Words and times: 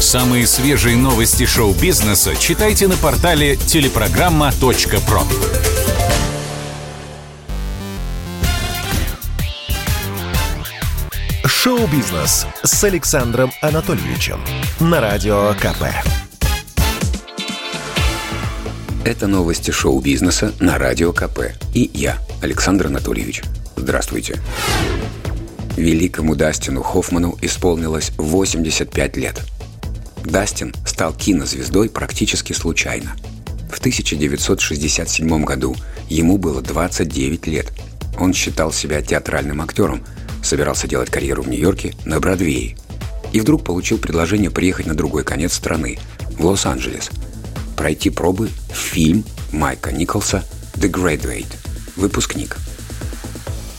Самые 0.00 0.46
свежие 0.46 0.96
новости 0.96 1.46
шоу-бизнеса 1.46 2.36
читайте 2.36 2.88
на 2.88 2.96
портале 2.96 3.56
телепрограмма.про. 3.56 5.22
Шоу-бизнес 11.46 12.46
с 12.62 12.84
Александром 12.84 13.50
Анатольевичем 13.62 14.40
на 14.80 15.00
Радио 15.00 15.54
КП. 15.54 15.84
Это 19.04 19.26
новости 19.26 19.70
шоу-бизнеса 19.70 20.52
на 20.60 20.78
Радио 20.78 21.12
КП. 21.12 21.52
И 21.74 21.90
я, 21.92 22.18
Александр 22.42 22.86
Анатольевич. 22.86 23.42
Здравствуйте. 23.76 24.40
Великому 25.76 26.36
Дастину 26.36 26.82
Хоффману 26.82 27.36
исполнилось 27.42 28.12
85 28.16 29.16
лет. 29.16 29.40
Дастин 30.24 30.72
стал 30.86 31.12
кинозвездой 31.12 31.90
практически 31.90 32.52
случайно. 32.52 33.16
В 33.72 33.78
1967 33.78 35.44
году 35.44 35.74
ему 36.08 36.38
было 36.38 36.62
29 36.62 37.46
лет. 37.48 37.72
Он 38.18 38.32
считал 38.32 38.72
себя 38.72 39.02
театральным 39.02 39.60
актером, 39.60 40.04
собирался 40.44 40.86
делать 40.86 41.10
карьеру 41.10 41.42
в 41.42 41.48
Нью-Йорке 41.48 41.94
на 42.04 42.20
Бродвее. 42.20 42.76
И 43.32 43.40
вдруг 43.40 43.64
получил 43.64 43.98
предложение 43.98 44.50
приехать 44.50 44.86
на 44.86 44.94
другой 44.94 45.24
конец 45.24 45.54
страны, 45.54 45.98
в 46.38 46.46
Лос-Анджелес, 46.46 47.10
пройти 47.76 48.10
пробы 48.10 48.48
в 48.70 48.76
фильм 48.76 49.24
Майка 49.50 49.90
Николса 49.90 50.44
«The 50.74 50.88
Graduate»– 50.88 51.52
«Выпускник». 51.96 52.56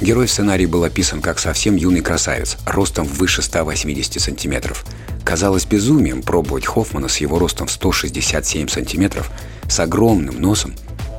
Герой 0.00 0.26
в 0.26 0.30
сценарии 0.30 0.64
был 0.64 0.84
описан 0.84 1.20
как 1.20 1.38
совсем 1.38 1.76
юный 1.76 2.00
красавец, 2.00 2.56
ростом 2.64 3.06
выше 3.06 3.42
180 3.42 4.20
сантиметров. 4.20 4.86
Казалось 5.24 5.66
безумием 5.66 6.22
пробовать 6.22 6.64
Хоффмана 6.64 7.08
с 7.08 7.18
его 7.18 7.38
ростом 7.38 7.66
в 7.66 7.70
167 7.70 8.68
сантиметров, 8.68 9.30
с 9.68 9.78
огромным 9.78 10.40
носом 10.40 10.74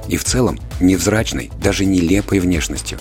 и 0.08 0.18
в 0.18 0.24
целом 0.24 0.60
невзрачной, 0.80 1.52
даже 1.62 1.86
нелепой 1.86 2.40
внешностью. 2.40 2.98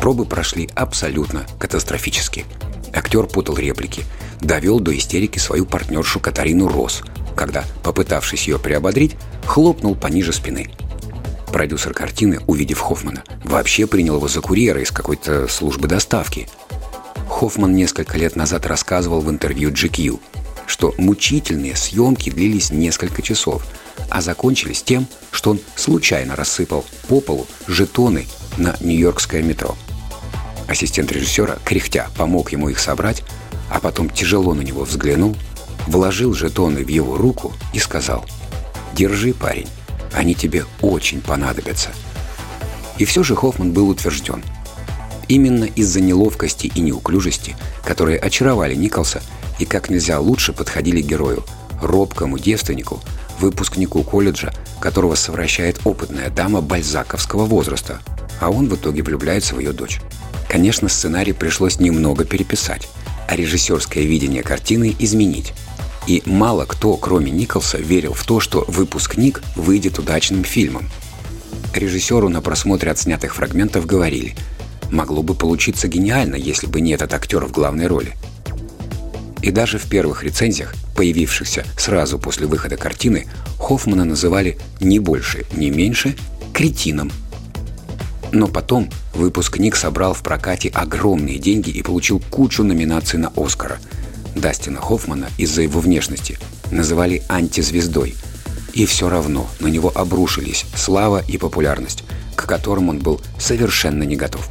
Пробы 0.00 0.24
прошли 0.24 0.70
абсолютно 0.74 1.46
катастрофически. 1.58 2.46
Актер 2.94 3.26
путал 3.26 3.58
реплики, 3.58 4.04
довел 4.40 4.80
до 4.80 4.96
истерики 4.96 5.38
свою 5.38 5.66
партнершу 5.66 6.20
Катарину 6.20 6.68
Рос, 6.68 7.02
когда, 7.36 7.64
попытавшись 7.82 8.48
ее 8.48 8.58
приободрить, 8.58 9.16
хлопнул 9.44 9.94
пониже 9.94 10.32
спины– 10.32 10.70
Продюсер 11.52 11.92
картины, 11.92 12.40
увидев 12.46 12.78
Хоффмана, 12.80 13.24
вообще 13.44 13.86
принял 13.86 14.16
его 14.16 14.28
за 14.28 14.40
курьера 14.40 14.80
из 14.80 14.92
какой-то 14.92 15.48
службы 15.48 15.88
доставки. 15.88 16.48
Хоффман 17.28 17.74
несколько 17.74 18.16
лет 18.18 18.36
назад 18.36 18.66
рассказывал 18.66 19.20
в 19.20 19.30
интервью 19.30 19.70
GQ, 19.70 20.20
что 20.66 20.94
мучительные 20.96 21.74
съемки 21.74 22.30
длились 22.30 22.70
несколько 22.70 23.22
часов, 23.22 23.66
а 24.08 24.20
закончились 24.20 24.82
тем, 24.82 25.06
что 25.32 25.50
он 25.50 25.60
случайно 25.74 26.36
рассыпал 26.36 26.84
по 27.08 27.20
полу 27.20 27.46
жетоны 27.66 28.26
на 28.56 28.76
нью-йоркское 28.80 29.42
метро. 29.42 29.76
Ассистент 30.68 31.10
режиссера, 31.10 31.58
кряхтя, 31.64 32.08
помог 32.16 32.52
ему 32.52 32.68
их 32.68 32.78
собрать, 32.78 33.24
а 33.68 33.80
потом 33.80 34.08
тяжело 34.08 34.54
на 34.54 34.60
него 34.60 34.84
взглянул, 34.84 35.36
вложил 35.88 36.32
жетоны 36.32 36.84
в 36.84 36.88
его 36.88 37.16
руку 37.16 37.52
и 37.72 37.80
сказал 37.80 38.24
«Держи, 38.94 39.34
парень, 39.34 39.68
они 40.12 40.34
тебе 40.34 40.64
очень 40.80 41.20
понадобятся. 41.20 41.90
И 42.98 43.04
все 43.04 43.22
же 43.22 43.34
Хоффман 43.34 43.72
был 43.72 43.88
утвержден. 43.88 44.42
Именно 45.28 45.64
из-за 45.64 46.00
неловкости 46.00 46.66
и 46.66 46.80
неуклюжести, 46.80 47.56
которые 47.84 48.18
очаровали 48.18 48.74
Николса 48.74 49.22
и 49.58 49.64
как 49.64 49.90
нельзя 49.90 50.18
лучше 50.18 50.52
подходили 50.52 51.00
герою, 51.00 51.44
робкому 51.80 52.38
девственнику, 52.38 53.00
выпускнику 53.38 54.02
колледжа, 54.02 54.52
которого 54.80 55.14
совращает 55.14 55.80
опытная 55.84 56.30
дама 56.30 56.60
бальзаковского 56.60 57.44
возраста, 57.44 58.00
а 58.40 58.50
он 58.50 58.68
в 58.68 58.76
итоге 58.76 59.02
влюбляется 59.02 59.54
в 59.54 59.60
ее 59.60 59.72
дочь. 59.72 60.00
Конечно, 60.48 60.88
сценарий 60.88 61.32
пришлось 61.32 61.78
немного 61.78 62.24
переписать, 62.24 62.88
а 63.28 63.36
режиссерское 63.36 64.04
видение 64.04 64.42
картины 64.42 64.96
изменить, 64.98 65.52
и 66.10 66.22
мало 66.26 66.64
кто, 66.64 66.96
кроме 66.96 67.30
Николса, 67.30 67.78
верил 67.78 68.14
в 68.14 68.24
то, 68.24 68.40
что 68.40 68.64
выпускник 68.66 69.42
выйдет 69.54 70.00
удачным 70.00 70.42
фильмом. 70.42 70.90
Режиссеру 71.72 72.28
на 72.28 72.40
просмотре 72.42 72.90
отснятых 72.90 73.36
фрагментов 73.36 73.86
говорили 73.86 74.34
«Могло 74.90 75.22
бы 75.22 75.36
получиться 75.36 75.86
гениально, 75.86 76.34
если 76.34 76.66
бы 76.66 76.80
не 76.80 76.90
этот 76.94 77.14
актер 77.14 77.44
в 77.44 77.52
главной 77.52 77.86
роли». 77.86 78.14
И 79.40 79.52
даже 79.52 79.78
в 79.78 79.84
первых 79.88 80.24
рецензиях, 80.24 80.74
появившихся 80.96 81.64
сразу 81.78 82.18
после 82.18 82.48
выхода 82.48 82.76
картины, 82.76 83.28
Хоффмана 83.60 84.04
называли 84.04 84.58
не 84.80 84.98
больше, 84.98 85.46
не 85.52 85.70
меньше 85.70 86.16
кретином. 86.52 87.12
Но 88.32 88.48
потом 88.48 88.90
выпускник 89.14 89.76
собрал 89.76 90.14
в 90.14 90.24
прокате 90.24 90.70
огромные 90.70 91.38
деньги 91.38 91.70
и 91.70 91.82
получил 91.82 92.20
кучу 92.30 92.64
номинаций 92.64 93.20
на 93.20 93.32
«Оскара», 93.36 93.78
Дастина 94.34 94.80
Хоффмана 94.80 95.28
из-за 95.38 95.62
его 95.62 95.80
внешности 95.80 96.38
называли 96.70 97.22
антизвездой. 97.28 98.14
И 98.72 98.86
все 98.86 99.08
равно 99.08 99.48
на 99.58 99.66
него 99.66 99.90
обрушились 99.94 100.64
слава 100.74 101.22
и 101.26 101.38
популярность, 101.38 102.04
к 102.36 102.46
которым 102.46 102.88
он 102.88 102.98
был 102.98 103.20
совершенно 103.38 104.04
не 104.04 104.16
готов. 104.16 104.48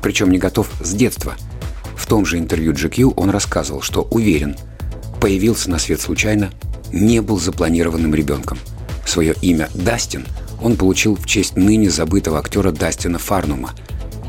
Причем 0.00 0.30
не 0.30 0.38
готов 0.38 0.68
с 0.82 0.92
детства. 0.92 1.36
В 1.96 2.06
том 2.06 2.26
же 2.26 2.38
интервью 2.38 2.72
GQ 2.72 3.14
он 3.16 3.30
рассказывал, 3.30 3.80
что 3.80 4.02
уверен, 4.10 4.56
появился 5.20 5.70
на 5.70 5.78
свет 5.78 6.00
случайно, 6.00 6.50
не 6.92 7.22
был 7.22 7.38
запланированным 7.38 8.14
ребенком. 8.14 8.58
Свое 9.06 9.34
имя 9.40 9.68
Дастин 9.74 10.26
он 10.60 10.76
получил 10.76 11.14
в 11.14 11.26
честь 11.26 11.56
ныне 11.56 11.90
забытого 11.90 12.40
актера 12.40 12.72
Дастина 12.72 13.18
Фарнума. 13.18 13.70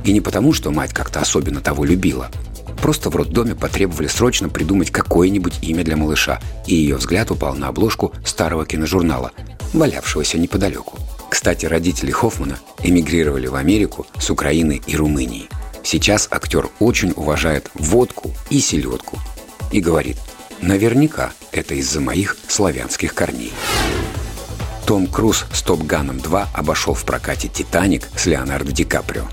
И 0.04 0.12
не 0.12 0.22
потому, 0.22 0.54
что 0.54 0.72
мать 0.72 0.94
как-то 0.94 1.20
особенно 1.20 1.62
того 1.62 1.84
любила– 1.84 2.30
Просто 2.84 3.10
в 3.10 3.16
роддоме 3.16 3.56
потребовали 3.56 4.08
срочно 4.08 4.50
придумать 4.50 4.92
какое-нибудь 4.92 5.60
имя 5.62 5.86
для 5.86 5.96
малыша, 5.96 6.42
и 6.68 6.76
ее 6.76 6.98
взгляд 6.98 7.32
упал 7.32 7.56
на 7.56 7.70
обложку 7.70 8.12
старого 8.26 8.66
киножурнала, 8.66 9.32
валявшегося 9.72 10.38
неподалеку. 10.38 11.00
Кстати, 11.30 11.66
родители 11.66 12.12
Хоффмана 12.12 12.60
эмигрировали 12.84 13.48
в 13.48 13.56
Америку 13.56 14.06
с 14.20 14.30
Украины 14.30 14.82
и 14.86 14.98
Румынии. 14.98 15.48
Сейчас 15.82 16.28
актер 16.30 16.68
очень 16.80 17.14
уважает 17.16 17.72
водку 17.74 18.34
и 18.50 18.60
селедку 18.60 19.18
и 19.72 19.80
говорит, 19.80 20.18
наверняка 20.62 21.32
это 21.54 21.76
из-за 21.76 22.02
моих 22.02 22.36
славянских 22.50 23.14
корней. 23.14 23.54
Том 24.86 25.08
Круз 25.08 25.46
с 25.54 25.62
«Топ 25.62 25.84
Ганом 25.84 26.18
2» 26.18 26.48
обошел 26.54 26.96
в 26.96 27.06
прокате 27.06 27.48
«Титаник» 27.48 28.10
с 28.18 28.26
Леонардо 28.26 28.74
Ди 28.74 28.84
Каприо. 28.84 29.24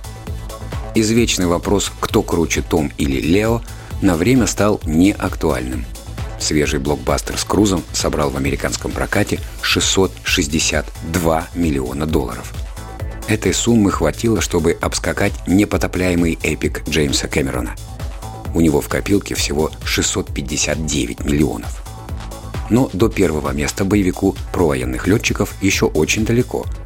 Извечный 0.95 1.47
вопрос 1.47 1.93
«кто 2.01 2.21
круче, 2.23 2.63
Том 2.63 2.91
или 2.99 3.21
Лео» 3.21 3.63
на 4.03 4.17
время 4.17 4.49
стал 4.49 4.81
неактуальным. 4.85 5.85
Свежий 6.41 6.81
блокбастер 6.81 7.39
с 7.39 7.45
Крузом 7.45 7.85
собрал 7.93 8.31
в 8.31 8.37
американском 8.37 8.91
прокате 8.91 9.39
662 9.63 11.49
миллиона 11.55 12.07
долларов. 12.07 12.53
Этой 13.29 13.55
суммы 13.55 13.93
хватило, 13.93 14.41
чтобы 14.41 14.77
обскакать 14.81 15.35
непотопляемый 15.47 16.39
эпик 16.43 16.83
Джеймса 16.89 17.29
Кэмерона. 17.29 17.77
У 18.53 18.61
него 18.61 18.81
в 18.81 18.89
копилке 18.89 19.37
всего 19.37 19.71
659 19.85 21.25
миллионов. 21.25 21.85
Но 22.69 22.91
до 22.93 23.09
первого 23.09 23.53
места 23.53 23.85
боевику 23.85 24.35
про 24.53 24.67
военных 24.69 25.07
летчиков 25.07 25.55
еще 25.61 25.87
очень 25.87 26.25
далеко– 26.25 26.67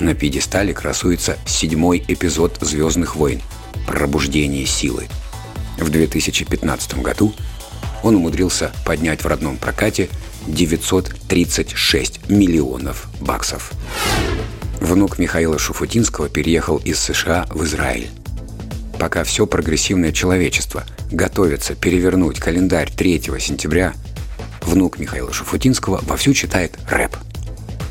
на 0.00 0.14
пьедестале 0.14 0.74
красуется 0.74 1.38
седьмой 1.46 2.04
эпизод 2.06 2.58
«Звездных 2.60 3.16
войн» 3.16 3.40
«Пробуждение 3.86 4.66
силы». 4.66 5.08
В 5.78 5.90
2015 5.90 6.98
году 7.02 7.32
он 8.02 8.16
умудрился 8.16 8.72
поднять 8.84 9.24
в 9.24 9.26
родном 9.26 9.56
прокате 9.56 10.08
936 10.46 12.28
миллионов 12.28 13.08
баксов. 13.20 13.72
Внук 14.80 15.18
Михаила 15.18 15.58
Шуфутинского 15.58 16.28
переехал 16.28 16.76
из 16.78 16.98
США 17.00 17.46
в 17.50 17.64
Израиль. 17.64 18.08
Пока 18.98 19.24
все 19.24 19.46
прогрессивное 19.46 20.12
человечество 20.12 20.84
готовится 21.10 21.74
перевернуть 21.74 22.38
календарь 22.38 22.90
3 22.90 23.22
сентября, 23.38 23.94
внук 24.62 24.98
Михаила 24.98 25.32
Шуфутинского 25.32 26.00
вовсю 26.06 26.32
читает 26.34 26.78
рэп– 26.88 27.16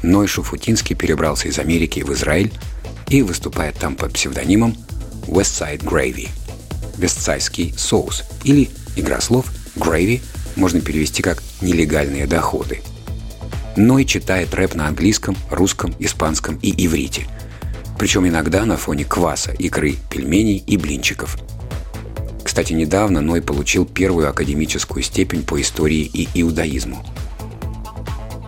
Ной 0.05 0.27
Шуфутинский 0.27 0.95
перебрался 0.95 1.47
из 1.47 1.57
Америки 1.57 2.01
в 2.01 2.13
Израиль 2.13 2.53
и 3.09 3.23
выступает 3.23 3.75
там 3.77 3.95
под 3.95 4.13
псевдонимом 4.13 4.77
Westside 5.27 5.83
Gravy– 5.83 6.29
Вестсайский 6.97 7.73
соус 7.75 8.23
или, 8.43 8.69
игра 8.95 9.19
слов, 9.19 9.51
Gravy 9.75 10.21
можно 10.55 10.79
перевести 10.79 11.21
как 11.21 11.41
«нелегальные 11.61 12.27
доходы». 12.27 12.81
Ной 13.75 14.05
читает 14.05 14.53
рэп 14.53 14.75
на 14.75 14.87
английском, 14.87 15.35
русском, 15.49 15.93
испанском 15.99 16.57
и 16.61 16.85
иврите. 16.85 17.27
Причем 17.99 18.27
иногда 18.27 18.63
на 18.65 18.77
фоне 18.77 19.05
кваса, 19.05 19.51
икры, 19.53 19.95
пельменей 20.09 20.63
и 20.65 20.77
блинчиков. 20.77 21.37
Кстати, 22.43 22.73
недавно 22.73 23.21
Ной 23.21 23.41
получил 23.41 23.85
первую 23.85 24.29
академическую 24.29 25.03
степень 25.03 25.43
по 25.43 25.59
истории 25.59 26.09
и 26.13 26.29
иудаизму. 26.35 27.03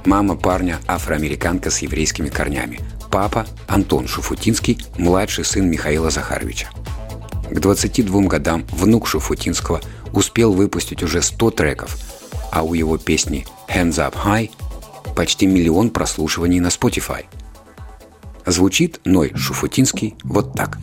Мама 0.08 0.38
парня– 0.38 0.80
афроамериканка 0.88 1.70
с 1.70 1.80
еврейскими 1.80 2.30
корнями. 2.30 2.80
Папа– 3.12 3.46
Антон 3.68 4.08
Шуфутинский, 4.08 4.80
младший 4.98 5.44
сын 5.44 5.70
Михаила 5.70 6.10
Захаровича. 6.10 6.70
К 7.52 7.60
22 7.60 8.22
годам 8.22 8.64
внук 8.72 9.06
Шуфутинского 9.06 9.82
успел 10.14 10.54
выпустить 10.54 11.04
уже 11.04 11.22
100 11.22 11.52
треков, 11.52 11.98
а 12.54 12.64
у 12.64 12.74
его 12.74 12.98
песни 12.98 13.46
«Hands 13.68 13.96
Up 13.96 14.14
High» 14.14 14.50
почти 15.14 15.46
миллион 15.46 15.90
прослушиваний 15.90 16.62
на 16.62 16.68
Spotify– 16.68 17.26
Звучит 18.48 19.02
Ной 19.04 19.34
Шуфутинский 19.36 20.16
вот 20.24 20.54
так. 20.54 20.78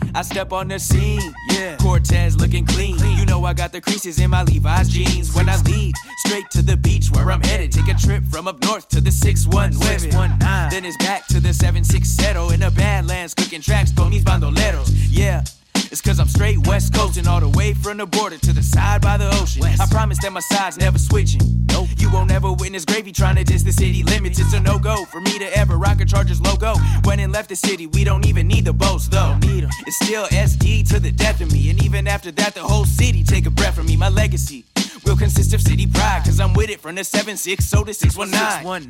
Cortez 1.79 2.35
looking 2.35 2.65
clean. 2.65 2.97
You 3.17 3.25
know 3.25 3.43
I 3.45 3.53
got 3.53 3.71
the 3.71 3.81
creases 3.81 4.19
in 4.19 4.29
my 4.29 4.43
Levi's 4.43 4.87
jeans. 4.89 5.33
When 5.35 5.49
I 5.49 5.57
leave, 5.63 5.93
straight 6.25 6.49
to 6.51 6.61
the 6.61 6.75
beach 6.75 7.09
where 7.11 7.31
I'm 7.31 7.41
headed. 7.41 7.75
A 7.77 7.84
trip 7.97 8.23
from 8.25 8.47
up 8.47 8.61
north 8.63 8.89
to 8.89 9.01
the 9.01 9.11
619. 9.11 10.39
Then 10.69 10.85
it's 10.85 10.97
back 10.97 11.25
to 11.27 11.39
the 11.39 11.53
76 11.53 12.07
settle 12.07 12.51
in 12.51 12.59
the 12.61 12.71
Badlands, 12.71 13.33
cooking 13.33 13.61
tracks 13.61 13.91
con 13.91 14.09
mis 14.09 14.23
bandoleros. 14.23 14.89
Yeah. 15.09 15.43
It's 15.91 16.01
cause 16.01 16.19
I'm 16.19 16.27
straight 16.27 16.65
west 16.67 16.93
coasting 16.93 17.27
all 17.27 17.39
the 17.39 17.49
way 17.49 17.73
from 17.73 17.97
the 17.97 18.05
border 18.05 18.37
to 18.37 18.53
the 18.53 18.63
side 18.63 19.01
by 19.01 19.17
the 19.17 19.29
ocean. 19.41 19.61
West. 19.61 19.81
I 19.81 19.85
promise 19.87 20.17
that 20.23 20.33
my 20.33 20.39
side's 20.39 20.77
never 20.77 20.97
switching. 20.97 21.41
Nope. 21.67 21.89
You 21.97 22.11
won't 22.11 22.31
ever 22.31 22.51
witness 22.51 22.85
gravy 22.85 23.11
trying 23.11 23.35
to 23.35 23.43
diss 23.43 23.63
the 23.63 23.71
city 23.71 24.03
limits. 24.03 24.39
It's 24.39 24.53
a 24.53 24.59
no 24.59 24.79
go 24.79 25.05
for 25.05 25.21
me 25.21 25.37
to 25.39 25.57
ever 25.57 25.77
rock 25.77 26.01
a 26.01 26.05
Chargers 26.05 26.41
logo. 26.41 26.73
When 27.03 27.19
and 27.19 27.31
left 27.31 27.49
the 27.49 27.55
city, 27.55 27.87
we 27.87 28.03
don't 28.03 28.25
even 28.25 28.47
need 28.47 28.65
the 28.65 28.73
boats 28.73 29.07
though. 29.07 29.37
It's 29.41 30.05
still 30.05 30.25
SD 30.25 30.87
to 30.89 30.99
the 30.99 31.11
death 31.11 31.41
of 31.41 31.51
me. 31.51 31.69
And 31.69 31.83
even 31.83 32.07
after 32.07 32.31
that, 32.31 32.55
the 32.55 32.61
whole 32.61 32.85
city 32.85 33.23
take 33.23 33.45
a 33.45 33.51
breath 33.51 33.75
from 33.75 33.85
me. 33.85 33.95
My 33.95 34.09
legacy 34.09 34.65
will 35.05 35.15
consist 35.15 35.53
of 35.53 35.61
city 35.61 35.87
pride. 35.87 36.23
Cause 36.25 36.39
I'm 36.39 36.53
with 36.53 36.69
it 36.69 36.81
from 36.81 36.95
the 36.95 37.01
7-6, 37.01 37.61
so 37.61 37.83
the 37.83 37.93
619. 37.93 38.89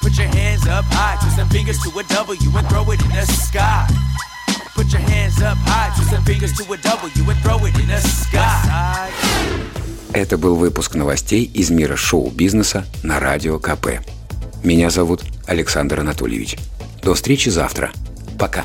Put 0.00 0.18
your 0.18 0.28
hands 0.28 0.66
up 0.68 0.84
high, 0.88 1.16
twist 1.20 1.36
some 1.36 1.48
fingers 1.48 1.78
to 1.82 1.90
a 1.98 2.02
W 2.04 2.58
and 2.58 2.68
throw 2.68 2.90
it 2.92 3.02
in 3.02 3.10
the 3.10 3.26
sky. 3.26 3.86
Put 4.74 4.92
your 4.92 5.02
hands 5.02 5.42
up 5.42 5.58
high, 5.62 5.94
twist 5.96 6.10
some 6.10 6.24
fingers 6.24 6.52
to 6.58 6.72
a 6.72 6.76
W 6.76 7.30
and 7.30 7.38
throw 7.42 7.58
it 7.66 7.74
in 7.80 7.88
the 7.88 8.00
sky. 8.00 9.10
Это 10.12 10.38
был 10.38 10.56
выпуск 10.56 10.94
новостей 10.94 11.44
из 11.44 11.70
мира 11.70 11.96
шоу-бизнеса 11.96 12.86
на 13.02 13.20
Радио 13.20 13.58
КП. 13.58 14.00
Меня 14.62 14.90
зовут 14.90 15.24
Александр 15.46 16.00
Анатольевич. 16.00 16.56
До 17.02 17.14
встречи 17.14 17.48
завтра. 17.48 17.90
Пока. 18.38 18.64